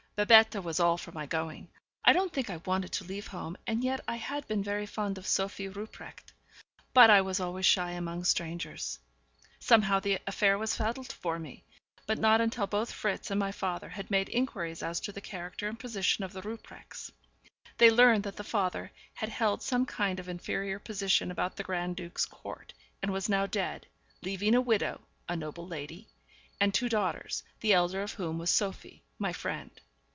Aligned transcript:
Babette 0.13 0.63
was 0.63 0.79
all 0.79 0.99
for 0.99 1.11
my 1.11 1.25
going; 1.25 1.67
I 2.05 2.13
don't 2.13 2.31
think 2.31 2.51
I 2.51 2.57
wanted 2.57 2.91
to 2.91 3.05
leave 3.05 3.25
home, 3.25 3.57
and 3.65 3.83
yet 3.83 4.01
I 4.07 4.17
had 4.17 4.45
been 4.47 4.61
very 4.63 4.85
fond 4.85 5.17
of 5.17 5.25
Sophie 5.25 5.67
Rupprecht. 5.67 6.31
But 6.93 7.09
I 7.09 7.21
was 7.21 7.39
always 7.39 7.65
shy 7.65 7.91
among 7.93 8.25
strangers. 8.25 8.99
Somehow 9.59 9.99
the 9.99 10.19
affair 10.27 10.59
was 10.59 10.73
settled 10.73 11.11
for 11.11 11.39
me, 11.39 11.63
but 12.05 12.19
not 12.19 12.39
until 12.39 12.67
both 12.67 12.91
Fritz 12.91 13.31
and 13.31 13.39
my 13.39 13.51
father 13.51 13.89
had 13.89 14.11
made 14.11 14.29
inquiries 14.29 14.83
as 14.83 14.99
to 14.99 15.11
the 15.11 15.21
character 15.21 15.67
and 15.67 15.79
position 15.79 16.23
of 16.23 16.33
the 16.33 16.41
Rupprechts. 16.43 17.11
They 17.79 17.89
learned 17.89 18.21
that 18.25 18.35
the 18.35 18.43
father 18.43 18.91
had 19.15 19.29
held 19.29 19.63
some 19.63 19.87
kind 19.87 20.19
of 20.19 20.29
inferior 20.29 20.77
position 20.77 21.31
about 21.31 21.55
the 21.55 21.63
Grand 21.63 21.95
duke's 21.95 22.27
court, 22.27 22.73
and 23.01 23.11
was 23.11 23.27
now 23.27 23.47
dead, 23.47 23.87
leaving 24.21 24.53
a 24.53 24.61
widow, 24.61 25.01
a 25.27 25.35
noble 25.35 25.65
lady, 25.67 26.09
and 26.59 26.71
two 26.75 26.89
daughters, 26.89 27.41
the 27.61 27.73
elder 27.73 28.03
of 28.03 28.13
whom 28.13 28.37
was 28.37 28.51
Sophie, 28.51 29.03
my 29.17 29.33
friend. 29.33 29.71